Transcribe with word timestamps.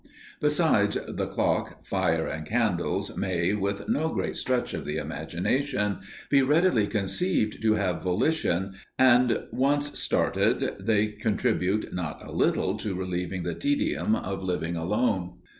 Besides, 0.39 0.97
the 1.07 1.27
clock, 1.27 1.85
fire 1.85 2.25
and 2.25 2.43
candles 2.43 3.15
may, 3.15 3.53
with 3.53 3.87
no 3.87 4.09
great 4.09 4.35
stretch 4.35 4.73
of 4.73 4.83
the 4.83 4.97
imagination, 4.97 5.99
be 6.27 6.41
readily 6.41 6.87
conceived 6.87 7.61
to 7.61 7.73
have 7.75 8.01
volition, 8.01 8.73
and, 8.97 9.43
once 9.51 9.99
started, 9.99 10.73
they 10.79 11.09
contribute 11.09 11.93
not 11.93 12.25
a 12.25 12.31
little 12.31 12.75
to 12.77 12.95
relieving 12.95 13.43
the 13.43 13.53
tedium 13.53 14.15
of 14.15 14.41
living 14.41 14.75
alone. 14.75 15.33